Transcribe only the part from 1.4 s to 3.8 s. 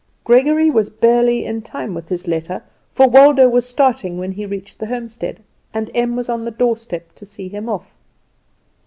in time with his letter, for Waldo was